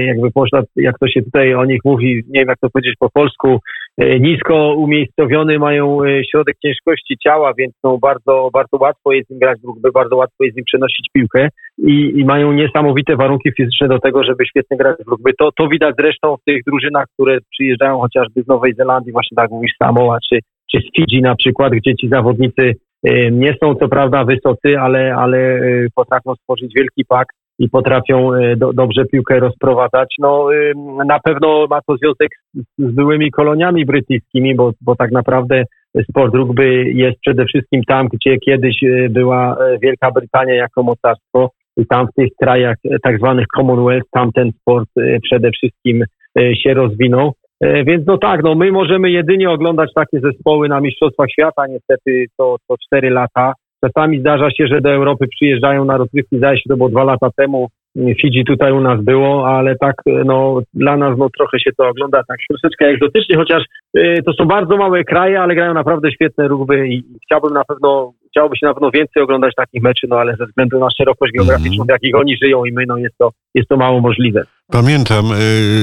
jakby 0.06 0.28
można, 0.36 0.62
jak 0.76 0.98
to 0.98 1.08
się 1.08 1.22
tutaj 1.22 1.54
o 1.54 1.64
nich 1.64 1.80
mówi, 1.84 2.06
nie 2.28 2.40
wiem, 2.40 2.48
jak 2.48 2.58
to 2.58 2.70
powiedzieć 2.70 2.94
po 2.98 3.10
polsku, 3.10 3.58
e, 3.98 4.20
nisko 4.20 4.74
umiejscowiony, 4.74 5.58
mają 5.58 6.04
e, 6.04 6.24
środek 6.24 6.56
ciężkości 6.62 7.18
ciała, 7.18 7.52
więc 7.58 7.74
no 7.84 7.98
bardzo, 7.98 8.50
bardzo 8.52 8.76
łatwo 8.80 9.12
jest 9.12 9.30
im 9.30 9.38
grać 9.38 9.58
w 9.60 9.92
bardzo 9.92 10.16
łatwo 10.16 10.44
jest 10.44 10.58
im 10.58 10.64
przenosić 10.64 11.06
piłkę 11.12 11.48
i, 11.78 12.12
i 12.16 12.24
mają 12.24 12.52
niesamowite 12.52 13.16
warunki 13.16 13.52
fizyczne 13.56 13.88
do 13.88 13.98
tego, 13.98 14.24
żeby 14.24 14.46
świetnie 14.46 14.76
grać 14.76 14.96
w 15.06 15.08
rugby. 15.08 15.32
To, 15.38 15.52
to 15.52 15.68
widać 15.68 15.94
zresztą 15.98 16.36
w 16.36 16.44
tych 16.44 16.62
drużynach, 16.66 17.06
które 17.14 17.38
przyjeżdżają 17.50 17.98
chociażby 17.98 18.42
z 18.42 18.46
Nowej 18.46 18.74
Zelandii, 18.74 19.12
właśnie 19.12 19.36
tak 19.36 19.50
mówisz, 19.50 19.72
Samoa, 19.82 20.18
czy, 20.28 20.38
czy 20.72 20.78
z 20.80 20.96
Fidżi 20.96 21.20
na 21.22 21.36
przykład, 21.36 21.72
gdzie 21.72 21.96
ci 21.96 22.08
zawodnicy 22.08 22.74
e, 23.04 23.30
nie 23.30 23.54
są 23.62 23.74
co 23.74 23.88
prawda 23.88 24.24
wysocy, 24.24 24.78
ale, 24.80 25.14
ale 25.14 25.38
e, 25.38 25.86
potrafią 25.94 26.34
stworzyć 26.34 26.72
wielki 26.76 27.04
pak 27.08 27.28
i 27.60 27.68
potrafią 27.68 28.34
e, 28.34 28.56
do, 28.56 28.72
dobrze 28.72 29.04
piłkę 29.04 29.40
rozprowadzać. 29.40 30.14
No 30.18 30.54
e, 30.54 30.72
na 31.04 31.18
pewno 31.24 31.66
ma 31.70 31.80
to 31.86 31.96
związek 31.96 32.28
z, 32.54 32.62
z 32.78 32.94
byłymi 32.94 33.30
koloniami 33.30 33.86
brytyjskimi, 33.86 34.54
bo, 34.54 34.72
bo 34.80 34.96
tak 34.96 35.12
naprawdę 35.12 35.64
sport 36.10 36.34
rugby 36.34 36.84
jest 36.84 37.20
przede 37.20 37.44
wszystkim 37.44 37.82
tam, 37.84 38.08
gdzie 38.12 38.38
kiedyś 38.38 38.82
e, 38.82 39.08
była 39.08 39.56
e, 39.56 39.78
Wielka 39.78 40.10
Brytania 40.10 40.54
jako 40.54 40.82
mocarstwo 40.82 41.50
i 41.76 41.86
tam 41.86 42.06
w 42.06 42.14
tych 42.14 42.28
krajach 42.40 42.76
tak 43.02 43.18
zwanych 43.18 43.46
Commonwealth, 43.56 44.08
tam 44.10 44.32
ten 44.32 44.52
sport 44.52 44.88
przede 45.22 45.50
wszystkim 45.50 46.04
się 46.36 46.74
rozwinął. 46.74 47.32
Więc 47.60 48.06
no 48.06 48.18
tak, 48.18 48.42
no 48.42 48.54
my 48.54 48.72
możemy 48.72 49.10
jedynie 49.10 49.50
oglądać 49.50 49.90
takie 49.94 50.20
zespoły 50.20 50.68
na 50.68 50.80
Mistrzostwach 50.80 51.30
Świata, 51.30 51.66
niestety 51.66 52.26
to, 52.38 52.56
to 52.68 52.74
4 52.86 53.10
lata. 53.10 53.52
Czasami 53.84 54.20
zdarza 54.20 54.50
się, 54.50 54.66
że 54.66 54.80
do 54.80 54.90
Europy 54.90 55.26
przyjeżdżają 55.28 55.84
na 55.84 55.96
rozgrywki, 55.96 56.36
zdaje 56.36 56.56
się, 56.58 56.68
to 56.68 56.76
było 56.76 56.88
dwa 56.88 57.04
lata 57.04 57.30
temu, 57.36 57.68
Fidzi 57.96 58.44
tutaj 58.44 58.72
u 58.72 58.80
nas 58.80 59.00
było, 59.04 59.48
ale 59.48 59.76
tak 59.76 59.94
no, 60.24 60.60
dla 60.74 60.96
nas 60.96 61.18
no, 61.18 61.28
trochę 61.38 61.60
się 61.60 61.70
to 61.78 61.88
ogląda 61.88 62.22
tak 62.28 62.38
troszeczkę 62.48 62.86
egzotycznie, 62.86 63.36
chociaż 63.36 63.62
y, 63.96 64.22
to 64.26 64.32
są 64.32 64.44
bardzo 64.44 64.76
małe 64.76 65.04
kraje, 65.04 65.40
ale 65.40 65.54
grają 65.54 65.74
naprawdę 65.74 66.12
świetne 66.12 66.48
rugby 66.48 66.88
i 66.88 67.04
chciałbym 67.26 67.54
na 67.54 67.64
pewno, 67.64 68.12
chciałoby 68.30 68.56
się 68.56 68.66
na 68.66 68.74
pewno 68.74 68.90
więcej 68.90 69.22
oglądać 69.22 69.54
takich 69.54 69.82
meczy, 69.82 70.06
no 70.10 70.16
ale 70.16 70.36
ze 70.36 70.46
względu 70.46 70.78
na 70.78 70.88
szerokość 70.98 71.32
geograficzną, 71.32 71.84
mm. 71.84 71.86
w 71.86 71.90
jakich 71.90 72.14
oni 72.14 72.36
żyją 72.42 72.64
i 72.64 72.72
my, 72.72 72.84
no 72.86 72.96
jest 72.96 73.18
to, 73.18 73.30
jest 73.54 73.68
to 73.68 73.76
mało 73.76 74.00
możliwe. 74.00 74.42
Pamiętam 74.72 75.24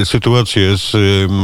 y, 0.02 0.06
sytuację 0.06 0.78
z 0.78 0.96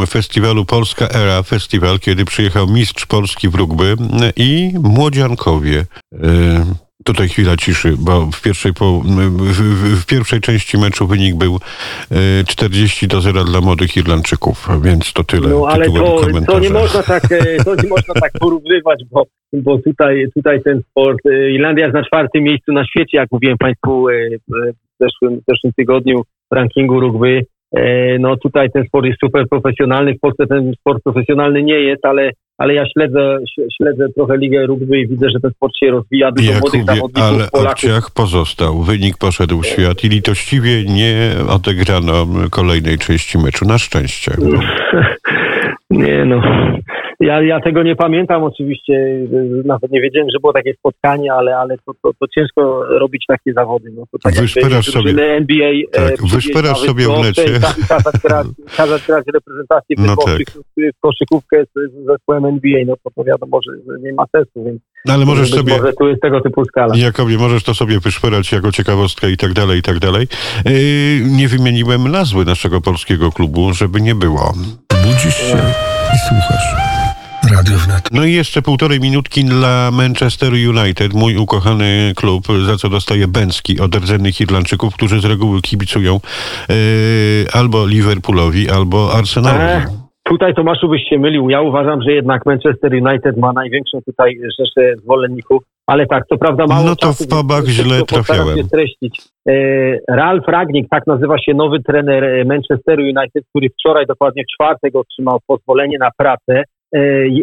y, 0.03 0.07
festiwalu 0.07 0.65
Polska 0.65 1.05
Era 1.21 1.43
Festiwal, 1.43 1.99
kiedy 1.99 2.25
przyjechał 2.25 2.67
mistrz 2.67 3.05
Polski 3.05 3.49
w 3.49 3.55
rugby 3.55 3.95
i 4.37 4.71
młodziankowie 4.83 5.85
Tutaj 7.03 7.29
chwila 7.29 7.57
ciszy, 7.57 7.93
bo 7.99 8.25
w 8.33 8.41
pierwszej, 8.41 8.73
po, 8.73 8.99
w, 8.99 10.01
w, 10.01 10.05
pierwszej 10.05 10.41
części 10.41 10.77
meczu 10.77 11.07
wynik 11.07 11.35
był 11.35 11.59
40 12.47 13.05
e, 13.05 13.09
do 13.09 13.21
0 13.21 13.43
dla 13.43 13.61
młodych 13.61 13.97
Irlandczyków, 13.97 14.67
więc 14.83 15.13
to 15.13 15.23
tyle. 15.23 15.49
No 15.49 15.67
ale 15.67 15.85
to, 15.85 16.21
to, 16.47 16.59
nie 16.59 16.69
można 16.69 17.03
tak, 17.03 17.23
e, 17.31 17.63
to 17.63 17.75
nie 17.75 17.89
można 17.89 18.13
tak 18.13 18.31
porównywać, 18.39 19.03
bo, 19.11 19.23
bo 19.53 19.77
tutaj, 19.77 20.25
tutaj 20.35 20.61
ten 20.61 20.81
sport, 20.91 21.25
e, 21.25 21.51
Irlandia 21.51 21.85
jest 21.85 21.95
na 21.95 22.03
czwartym 22.03 22.43
miejscu 22.43 22.73
na 22.73 22.85
świecie, 22.85 23.17
jak 23.17 23.31
mówiłem 23.31 23.57
Państwu 23.57 24.05
w 24.47 24.73
zeszłym, 24.99 25.39
w 25.39 25.43
zeszłym 25.51 25.73
tygodniu 25.77 26.23
w 26.51 26.55
rankingu 26.55 26.99
rugby. 26.99 27.45
No 28.19 28.37
tutaj 28.37 28.71
ten 28.71 28.83
sport 28.85 29.05
jest 29.05 29.19
super 29.19 29.49
profesjonalny, 29.49 30.13
w 30.13 30.19
Polsce 30.19 30.47
ten 30.47 30.73
sport 30.79 31.03
profesjonalny 31.03 31.63
nie 31.63 31.79
jest, 31.79 32.05
ale 32.05 32.31
ale 32.57 32.73
ja 32.73 32.83
śledzę, 32.97 33.37
śledzę 33.77 34.07
trochę 34.15 34.37
ligę 34.37 34.65
rugby 34.65 34.99
i 34.99 35.07
widzę, 35.07 35.29
że 35.29 35.39
ten 35.39 35.51
sport 35.51 35.73
się 35.83 35.91
rozwija. 35.91 36.31
Dużo 36.31 36.51
Jakubie, 36.51 36.79
młodych 36.79 36.95
zawodników, 36.95 37.23
ale 37.23 37.47
Polaków. 37.51 37.83
obciach 37.83 38.11
pozostał. 38.15 38.81
Wynik 38.81 39.17
poszedł 39.17 39.61
w 39.61 39.65
świat 39.65 40.03
i 40.03 40.09
litościwie 40.09 40.83
nie 40.85 41.31
odegrano 41.49 42.25
kolejnej 42.51 42.97
części 42.97 43.37
meczu. 43.37 43.65
Na 43.65 43.77
szczęście. 43.77 44.31
nie 45.89 46.25
no. 46.25 46.41
Ja, 47.23 47.41
ja 47.41 47.59
tego 47.59 47.83
nie 47.83 47.95
pamiętam 47.95 48.43
oczywiście, 48.43 49.27
nawet 49.65 49.91
nie 49.91 50.01
wiedziałem, 50.01 50.29
że 50.33 50.39
było 50.39 50.53
takie 50.53 50.73
spotkanie, 50.73 51.33
ale, 51.33 51.57
ale 51.57 51.77
to, 51.85 51.93
to, 52.03 52.11
to 52.19 52.27
ciężko 52.27 52.83
robić 52.83 53.25
takie 53.27 53.53
zawody. 53.53 53.91
No, 53.95 54.03
to 54.11 54.17
tak 54.23 54.35
wyszperasz 54.35 54.85
sobie, 54.85 55.11
NBA, 55.35 55.69
e, 55.69 56.09
tak, 56.09 56.27
wyszperasz 56.27 56.79
sobie 56.79 57.05
w 57.05 57.23
necie. 57.23 57.45
Kazać 58.77 59.05
grać 59.07 59.25
reprezentację 59.33 59.95
no 59.99 60.15
tak. 60.15 60.39
w 60.77 60.99
koszykówkę 60.99 61.63
z 61.75 62.05
zespołem 62.05 62.45
NBA, 62.45 62.83
no 62.85 62.93
to, 63.03 63.09
to 63.15 63.23
wiadomo, 63.23 63.59
że 63.67 63.99
nie 63.99 64.13
ma 64.13 64.23
sensu, 64.31 64.63
więc 64.65 64.81
no 65.05 65.13
ale 65.13 65.25
możesz 65.25 65.49
sobie. 65.49 65.77
Może 65.77 65.93
tu 65.93 66.07
jest 66.07 66.21
tego 66.21 66.41
typu 66.41 66.65
skala. 66.65 66.97
Jakowie, 66.97 67.37
możesz 67.37 67.63
to 67.63 67.73
sobie 67.73 67.99
wyszperać 67.99 68.51
jako 68.51 68.71
ciekawostkę 68.71 69.31
i 69.31 69.37
tak 69.37 69.53
dalej, 69.53 69.79
i 69.79 69.81
tak 69.81 69.99
dalej. 69.99 70.27
Yy, 70.65 70.73
nie 71.37 71.47
wymieniłem 71.47 72.07
nazwy 72.07 72.45
naszego 72.45 72.81
polskiego 72.81 73.31
klubu, 73.31 73.73
żeby 73.73 74.01
nie 74.01 74.15
było. 74.15 74.53
Budzisz 75.03 75.37
się 75.37 75.57
i 76.13 76.17
słuchasz. 76.29 77.12
Radio 77.51 77.77
Wnet. 77.77 78.09
No 78.11 78.25
i 78.25 78.33
jeszcze 78.33 78.61
półtorej 78.61 78.99
minutki 78.99 79.45
dla 79.45 79.91
Manchester 79.91 80.53
United, 80.53 81.13
mój 81.13 81.37
ukochany 81.37 82.13
klub, 82.15 82.43
za 82.65 82.77
co 82.77 82.89
dostaje 82.89 83.27
Bęcki 83.27 83.79
od 83.79 83.95
rdzennych 83.95 84.41
Irlandczyków, 84.41 84.95
którzy 84.95 85.21
z 85.21 85.25
reguły 85.25 85.61
kibicują 85.61 86.19
yy, 86.69 86.75
albo 87.53 87.87
Liverpoolowi, 87.87 88.69
albo 88.69 89.13
Arsenalowi. 89.13 89.63
Eee, 89.63 89.85
tutaj 90.23 90.53
Tomaszu 90.53 90.89
byś 90.89 91.01
się 91.09 91.19
mylił. 91.19 91.49
Ja 91.49 91.61
uważam, 91.61 92.01
że 92.01 92.11
jednak 92.11 92.45
Manchester 92.45 92.91
United 92.93 93.37
ma 93.37 93.53
największą 93.53 94.01
tutaj 94.05 94.39
rzeszę 94.59 94.95
zwolenników. 94.97 95.63
Ale 95.87 96.05
tak, 96.05 96.23
co 96.29 96.37
prawda 96.37 96.65
mało 96.67 96.85
No 96.85 96.95
to 96.95 97.07
czasu, 97.07 97.23
w 97.23 97.27
pubach 97.27 97.65
źle 97.65 98.01
trafiałem. 98.03 98.57
Się 98.57 98.63
streścić. 98.63 99.21
E, 99.49 99.53
Ralf 100.09 100.47
Ragnik, 100.47 100.87
tak 100.89 101.07
nazywa 101.07 101.37
się 101.37 101.53
nowy 101.53 101.79
trener 101.79 102.45
Manchester 102.45 102.99
United, 102.99 103.43
który 103.49 103.69
wczoraj, 103.69 104.05
dokładnie 104.05 104.43
w 104.43 104.53
czwartek 104.55 104.95
otrzymał 104.95 105.39
pozwolenie 105.47 105.97
na 105.97 106.09
pracę 106.17 106.63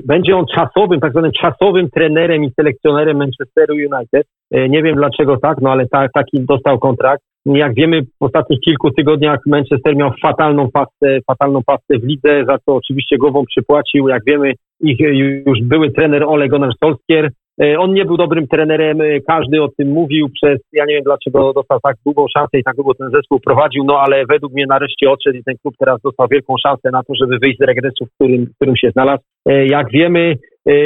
będzie 0.04 0.37
on 0.37 0.45
czasowym, 0.54 1.00
tak 1.00 1.12
zwanym 1.12 1.33
czasowym 1.33 1.90
trenerem 1.90 2.45
i 2.45 2.50
selekcjonerem 2.50 3.16
Manchesteru 3.16 3.75
United. 3.75 4.26
E, 4.50 4.69
nie 4.69 4.83
wiem 4.83 4.97
dlaczego 4.97 5.37
tak, 5.37 5.59
no 5.61 5.71
ale 5.71 5.87
ta, 5.87 6.09
taki 6.14 6.40
dostał 6.40 6.78
kontrakt. 6.78 7.23
Jak 7.47 7.75
wiemy, 7.75 8.02
w 8.02 8.25
ostatnich 8.25 8.61
kilku 8.61 8.90
tygodniach 8.90 9.38
Manchester 9.47 9.97
miał 9.97 10.11
fatalną 10.23 10.71
pastę, 10.71 11.19
fatalną 11.26 11.61
pastę 11.66 11.99
w 11.99 12.04
lidze, 12.04 12.45
za 12.47 12.59
co 12.59 12.75
oczywiście 12.75 13.19
głową 13.19 13.45
przypłacił. 13.45 14.09
Jak 14.09 14.23
wiemy, 14.26 14.52
ich 14.80 15.00
już 15.47 15.62
były 15.62 15.90
trener 15.90 16.25
Ole 16.25 16.49
Gunnar 16.49 16.71
Solskjaer, 16.85 17.30
E, 17.50 17.50
on 17.78 17.94
nie 17.94 18.04
był 18.04 18.16
dobrym 18.16 18.48
trenerem, 18.48 19.00
e, 19.00 19.20
każdy 19.20 19.62
o 19.62 19.68
tym 19.68 19.88
mówił 19.88 20.28
przez, 20.28 20.58
ja 20.72 20.84
nie 20.84 20.94
wiem 20.94 21.04
dlaczego 21.04 21.52
dostał 21.52 21.80
tak 21.82 21.96
długą 22.04 22.26
szansę 22.36 22.58
i 22.58 22.64
tak 22.64 22.76
długo 22.76 22.94
ten 22.94 23.10
zespół 23.10 23.40
prowadził, 23.40 23.84
no 23.84 24.00
ale 24.00 24.26
według 24.26 24.52
mnie 24.52 24.66
nareszcie 24.68 25.10
odszedł 25.10 25.38
i 25.38 25.44
ten 25.44 25.54
klub 25.62 25.74
teraz 25.78 26.00
dostał 26.04 26.26
wielką 26.30 26.54
szansę 26.66 26.90
na 26.92 27.02
to, 27.02 27.14
żeby 27.14 27.38
wyjść 27.38 27.58
z 27.58 27.66
regresu, 27.66 28.06
w 28.06 28.14
którym, 28.14 28.46
w 28.46 28.54
którym 28.56 28.76
się 28.76 28.90
znalazł. 28.90 29.22
E, 29.48 29.66
jak 29.66 29.90
wiemy, 29.90 30.36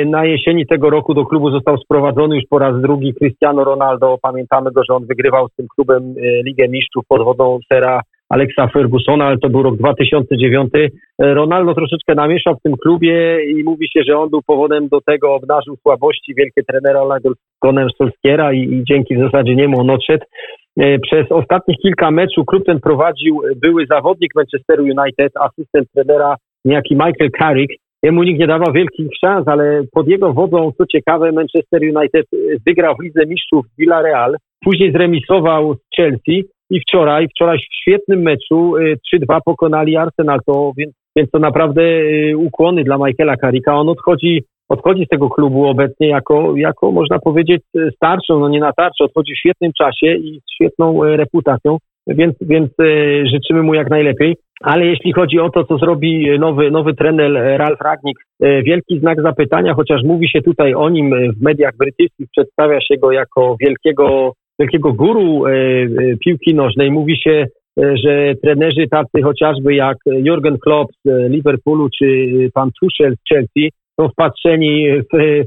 na 0.06 0.24
jesieni 0.24 0.66
tego 0.66 0.90
roku 0.90 1.14
do 1.14 1.26
klubu 1.26 1.50
został 1.50 1.76
sprowadzony 1.78 2.36
już 2.36 2.44
po 2.50 2.58
raz 2.58 2.80
drugi 2.80 3.14
Cristiano 3.14 3.64
Ronaldo. 3.64 4.18
Pamiętamy 4.22 4.70
go, 4.72 4.82
że 4.84 4.94
on 4.94 5.06
wygrywał 5.06 5.48
z 5.48 5.54
tym 5.56 5.66
klubem 5.74 6.14
Ligę 6.44 6.68
Mistrzów 6.68 7.04
pod 7.08 7.24
wodą 7.24 7.58
sera 7.72 8.00
Alexa 8.34 8.68
Fergusona, 8.68 9.24
ale 9.24 9.38
to 9.38 9.48
był 9.50 9.62
rok 9.62 9.76
2009. 9.76 10.70
Ronaldo 11.18 11.74
troszeczkę 11.74 12.14
namieszał 12.14 12.54
w 12.54 12.62
tym 12.62 12.76
klubie 12.76 13.38
i 13.50 13.64
mówi 13.64 13.88
się, 13.88 14.00
że 14.08 14.18
on 14.18 14.30
był 14.30 14.42
powodem 14.46 14.88
do 14.88 15.00
tego, 15.00 15.34
obnażył 15.34 15.76
słabości 15.76 16.34
wielkie 16.34 16.62
trenera 16.62 17.00
Gonem 17.62 17.88
Solskiera 17.98 18.52
i, 18.52 18.58
i 18.58 18.84
dzięki 18.88 19.16
w 19.16 19.20
zasadzie 19.20 19.54
niemu 19.54 19.80
on 19.80 19.90
odszedł. 19.90 20.24
E, 20.80 20.98
przez 20.98 21.32
ostatnich 21.32 21.78
kilka 21.78 22.10
meczów 22.10 22.46
klub 22.46 22.64
ten 22.66 22.80
prowadził 22.80 23.40
były 23.56 23.86
zawodnik 23.86 24.34
Manchesteru 24.34 24.82
United, 24.82 25.32
asystent 25.40 25.88
trenera 25.94 26.36
niejaki 26.64 26.94
Michael 26.94 27.30
Carrick. 27.38 27.74
Jemu 28.02 28.22
nikt 28.22 28.40
nie 28.40 28.46
dawał 28.46 28.72
wielkich 28.72 29.08
szans, 29.24 29.48
ale 29.48 29.82
pod 29.92 30.08
jego 30.08 30.32
wodą, 30.32 30.72
co 30.78 30.86
ciekawe, 30.86 31.32
Manchester 31.32 31.80
United 31.82 32.26
wygrał 32.66 32.94
w 32.96 33.02
Lidze 33.02 33.26
Mistrzów 33.26 33.66
Villarreal, 33.78 34.36
później 34.64 34.92
zremisował 34.92 35.74
z 35.74 35.96
Chelsea 35.96 36.44
i 36.70 36.80
wczoraj, 36.80 37.28
wczoraj 37.28 37.58
w 37.58 37.74
świetnym 37.82 38.22
meczu 38.22 38.74
3-2 39.14 39.36
y, 39.36 39.40
pokonali 39.44 39.96
Arsenal, 39.96 40.40
to, 40.46 40.72
więc, 40.76 40.94
więc 41.16 41.30
to 41.30 41.38
naprawdę 41.38 41.82
y, 41.82 42.36
ukłony 42.36 42.84
dla 42.84 42.98
Michaela 42.98 43.36
Karika. 43.36 43.74
On 43.74 43.88
odchodzi, 43.88 44.44
odchodzi 44.68 45.04
z 45.04 45.08
tego 45.08 45.30
klubu 45.30 45.66
obecnie 45.66 46.08
jako, 46.08 46.56
jako 46.56 46.92
można 46.92 47.18
powiedzieć 47.18 47.62
y, 47.76 47.90
starszą, 47.96 48.40
no 48.40 48.48
nie 48.48 48.60
na 48.60 48.72
tarczę, 48.72 49.04
odchodzi 49.04 49.34
w 49.34 49.38
świetnym 49.38 49.72
czasie 49.78 50.14
i 50.16 50.40
z 50.40 50.54
świetną 50.54 51.16
reputacją, 51.16 51.76
więc, 52.06 52.34
więc 52.40 52.70
życzymy 53.32 53.62
mu 53.62 53.74
jak 53.74 53.90
najlepiej. 53.90 54.36
Ale 54.62 54.86
jeśli 54.86 55.12
chodzi 55.12 55.40
o 55.40 55.50
to, 55.50 55.64
co 55.64 55.78
zrobi 55.78 56.38
nowy, 56.38 56.70
nowy 56.70 56.94
trener 56.94 57.58
Ralf 57.58 57.80
Ragnik, 57.80 58.18
wielki 58.40 58.98
znak 58.98 59.22
zapytania, 59.22 59.74
chociaż 59.74 60.02
mówi 60.04 60.28
się 60.28 60.42
tutaj 60.42 60.74
o 60.74 60.88
nim 60.88 61.32
w 61.32 61.42
mediach 61.42 61.76
brytyjskich, 61.78 62.26
przedstawia 62.30 62.80
się 62.80 62.96
go 62.96 63.12
jako 63.12 63.56
wielkiego 63.60 64.32
wielkiego 64.58 64.92
guru 64.92 65.46
e, 65.46 65.50
e, 65.50 65.86
piłki 66.24 66.54
nożnej. 66.54 66.90
Mówi 66.90 67.16
się, 67.16 67.46
e, 67.80 67.96
że 67.96 68.34
trenerzy 68.42 68.88
tacy 68.90 69.22
chociażby 69.22 69.74
jak 69.74 69.96
Jurgen 70.06 70.58
Klopp 70.58 70.92
z 71.04 71.30
Liverpoolu 71.30 71.88
czy 71.98 72.26
pan 72.54 72.70
Tuchel 72.80 73.16
z 73.16 73.28
Chelsea 73.28 73.70
są 74.00 74.08
wpatrzeni 74.08 74.88
w, 75.00 75.44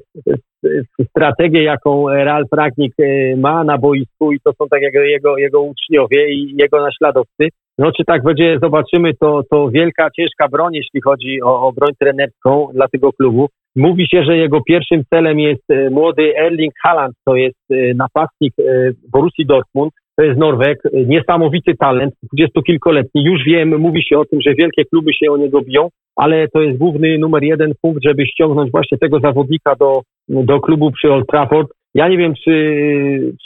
w 0.99 1.03
strategię, 1.09 1.63
jaką 1.63 2.09
Ralf 2.09 2.47
Ragnik 2.51 2.93
ma 3.37 3.63
na 3.63 3.77
boisku 3.77 4.31
i 4.31 4.39
to 4.39 4.51
są 4.53 4.67
tak 4.69 4.81
jak 4.81 4.93
jego, 4.93 5.37
jego 5.37 5.61
uczniowie 5.61 6.33
i 6.33 6.55
jego 6.57 6.81
naśladowcy. 6.81 7.47
No 7.77 7.91
czy 7.91 8.05
tak 8.05 8.23
będzie, 8.23 8.59
zobaczymy, 8.63 9.13
to, 9.13 9.41
to 9.51 9.69
wielka, 9.69 10.09
ciężka 10.11 10.47
broń, 10.47 10.73
jeśli 10.73 11.01
chodzi 11.01 11.41
o, 11.41 11.67
o 11.67 11.73
broń 11.73 11.91
trenerską 11.99 12.67
dla 12.73 12.87
tego 12.87 13.13
klubu. 13.13 13.47
Mówi 13.77 14.07
się, 14.07 14.23
że 14.23 14.37
jego 14.37 14.61
pierwszym 14.61 15.03
celem 15.09 15.39
jest 15.39 15.63
e, 15.69 15.89
młody 15.89 16.37
Erling 16.37 16.73
Haaland, 16.83 17.15
to 17.25 17.35
jest 17.35 17.71
e, 17.71 17.93
napastnik 17.93 18.53
e, 18.59 18.63
Borussii 19.11 19.45
Dortmund, 19.45 19.93
to 20.15 20.23
jest 20.23 20.39
Norweg, 20.39 20.79
niesamowity 20.93 21.75
talent, 21.79 22.13
dwudziestokilkoletni. 22.23 23.23
Już 23.23 23.43
wiem, 23.45 23.79
mówi 23.79 24.03
się 24.03 24.17
o 24.17 24.25
tym, 24.25 24.41
że 24.41 24.55
wielkie 24.55 24.85
kluby 24.85 25.13
się 25.13 25.31
o 25.31 25.37
niego 25.37 25.61
biją, 25.61 25.89
ale 26.15 26.47
to 26.47 26.61
jest 26.61 26.77
główny 26.77 27.17
numer 27.17 27.43
jeden 27.43 27.73
punkt, 27.81 28.03
żeby 28.03 28.25
ściągnąć 28.25 28.71
właśnie 28.71 28.97
tego 28.97 29.19
zawodnika 29.19 29.75
do, 29.75 30.01
do 30.29 30.59
klubu 30.59 30.91
przy 30.91 31.11
Old 31.11 31.27
Trafford. 31.27 31.69
Ja 31.95 32.07
nie 32.07 32.17
wiem, 32.17 32.33
czy, 32.43 32.53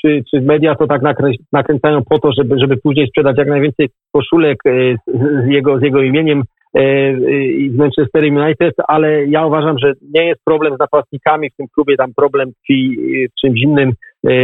czy, 0.01 0.23
czy 0.31 0.41
media 0.41 0.75
to 0.75 0.87
tak 0.87 1.01
nakręcają 1.51 2.01
po 2.09 2.19
to, 2.19 2.29
żeby, 2.37 2.59
żeby 2.59 2.77
później 2.77 3.07
sprzedać 3.07 3.37
jak 3.37 3.47
najwięcej 3.47 3.89
koszulek 4.13 4.57
z 5.45 5.47
jego, 5.47 5.79
z 5.79 5.81
jego 5.81 6.01
imieniem 6.01 6.43
E, 6.75 6.81
z 7.71 7.75
Manchester 7.75 8.23
United, 8.23 8.73
ale 8.87 9.25
ja 9.25 9.45
uważam, 9.45 9.79
że 9.79 9.93
nie 10.13 10.25
jest 10.25 10.41
problem 10.45 10.75
z 10.75 10.79
napastnikami 10.79 11.49
w 11.49 11.55
tym 11.55 11.67
klubie, 11.73 11.97
tam 11.97 12.13
problem 12.13 12.51
tkwi 12.53 12.97
w 13.27 13.41
czymś 13.41 13.61
innym. 13.61 13.91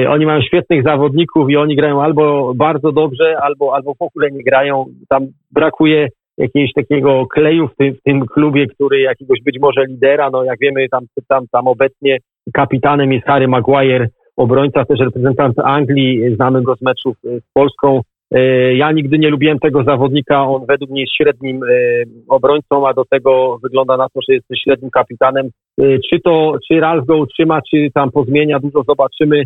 oni 0.10 0.26
mają 0.26 0.42
świetnych 0.42 0.84
zawodników 0.84 1.50
i 1.50 1.58
oni 1.58 1.76
grają 1.76 2.02
albo 2.02 2.54
bardzo 2.56 2.92
dobrze, 2.92 3.38
albo, 3.42 3.76
albo 3.76 3.94
w 3.94 4.02
ogóle 4.02 4.32
nie 4.32 4.44
grają. 4.44 4.86
Tam 5.10 5.28
brakuje 5.52 6.08
jakiegoś 6.38 6.74
takiego 6.74 7.26
kleju 7.26 7.68
w 7.68 7.76
tym, 7.76 7.94
w 7.94 8.04
tym 8.04 8.26
klubie, 8.26 8.68
który 8.68 9.00
jakiegoś 9.00 9.44
być 9.44 9.60
może 9.60 9.86
lidera, 9.86 10.30
no 10.30 10.44
jak 10.44 10.60
wiemy 10.60 10.90
tam, 10.90 11.06
tam, 11.28 11.46
tam 11.52 11.68
obecnie 11.68 12.18
kapitanem 12.54 13.14
jest 13.14 13.26
Harry 13.26 13.48
Maguire, 13.48 14.08
obrońca 14.38 14.86
też 14.86 15.00
reprezentant 15.00 15.60
Anglii, 15.60 16.36
znamy 16.36 16.62
go 16.62 16.76
z 16.76 16.82
meczów 16.82 17.18
z 17.24 17.54
Polską. 17.54 18.02
Y, 18.36 18.76
Ja 18.76 18.92
nigdy 18.92 19.20
nie 19.20 19.30
lubiłem 19.30 19.60
tego 19.60 19.84
zawodnika, 19.84 20.44
on 20.44 20.66
według 20.68 20.92
mnie 20.92 21.02
jest 21.02 21.14
średnim 21.18 21.64
y, 21.64 22.04
obrońcą, 22.28 22.88
a 22.88 22.94
do 22.94 23.06
tego 23.06 23.58
wygląda 23.64 23.98
na 23.98 24.10
to, 24.10 24.20
że 24.30 24.34
jest 24.34 24.48
średnim 24.64 24.92
kapitanem. 24.92 25.50
Y, 25.82 26.00
Czy 26.10 26.20
to, 26.20 26.56
czy 26.68 26.80
Ralf 26.80 27.06
go 27.06 27.18
utrzyma, 27.18 27.60
czy 27.70 27.88
tam 27.94 28.12
pozmienia, 28.12 28.60
dużo 28.60 28.84
zobaczymy. 28.84 29.44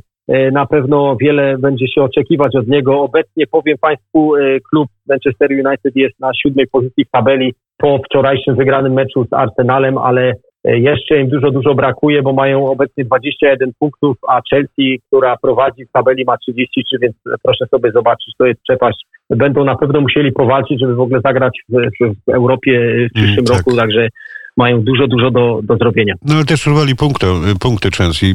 Na 0.52 0.66
pewno 0.66 1.16
wiele 1.22 1.58
będzie 1.58 1.88
się 1.88 2.02
oczekiwać 2.02 2.56
od 2.56 2.68
niego. 2.68 3.02
Obecnie 3.02 3.48
powiem 3.48 3.78
Państwu, 3.82 4.34
klub 4.70 4.88
Manchester 5.10 5.50
United 5.52 5.96
jest 5.96 6.20
na 6.20 6.32
siódmej 6.42 6.68
pozycji 6.68 7.06
w 7.06 7.10
tabeli 7.12 7.54
po 7.78 7.98
wczorajszym 7.98 8.56
wygranym 8.56 8.94
meczu 8.94 9.26
z 9.26 9.34
Arsenalem, 9.34 9.98
ale 9.98 10.34
jeszcze 10.64 11.20
im 11.22 11.30
dużo, 11.30 11.52
dużo 11.52 11.76
brakuje, 11.76 12.22
bo 12.22 12.34
mają 12.34 12.66
obecnie 12.68 13.06
21 13.06 13.72
punktów, 13.80 14.18
a 14.28 14.42
Chelsea, 14.50 15.00
która 15.08 15.38
prowadzi 15.42 15.86
w 15.86 15.92
tabeli 15.92 16.26
ma 16.26 16.38
33, 16.38 16.98
więc 17.02 17.16
proszę 17.44 17.66
sobie 17.72 17.92
zobaczyć, 17.92 18.34
to 18.38 18.46
jest 18.46 18.62
przepaść. 18.64 19.06
Będą 19.30 19.64
na 19.64 19.76
pewno 19.76 20.02
musieli 20.02 20.32
powalczyć, 20.32 20.80
żeby 20.80 20.96
w 20.96 21.00
ogóle 21.00 21.22
zagrać 21.26 21.60
w, 21.70 21.74
w, 22.28 22.30
Europie 22.34 23.08
w 23.10 23.14
przyszłym 23.14 23.32
Mm, 23.32 23.46
tak. 23.46 23.58
roku, 23.58 23.76
także 23.76 24.08
mają 24.58 24.82
dużo, 24.82 25.08
dużo 25.08 25.32
do, 25.32 25.60
do 25.64 25.78
zrobienia. 25.78 26.14
No 26.26 26.36
ale 26.36 26.46
też 26.46 26.68
rwali 26.68 26.96
punkty, 26.96 27.26
punkty 27.60 27.90
Chelsea. 27.98 28.34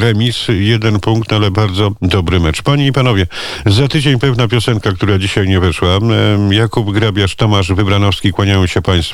Remis, 0.00 0.46
jeden 0.48 1.00
punkt, 1.00 1.32
ale 1.32 1.50
bardzo 1.50 1.90
dobry 2.02 2.40
mecz. 2.40 2.62
Panie 2.62 2.86
i 2.86 2.92
panowie, 2.92 3.26
za 3.66 3.88
tydzień 3.88 4.18
pewna 4.18 4.48
piosenka, 4.48 4.92
która 4.92 5.18
dzisiaj 5.18 5.48
nie 5.48 5.60
weszła. 5.60 5.88
Em, 5.88 6.52
Jakub 6.52 6.90
Grabiarz, 6.90 7.36
Tomasz 7.36 7.72
Wybranowski 7.72 8.30
kłaniają 8.30 8.66
się 8.66 8.82
państwu. 8.82 9.04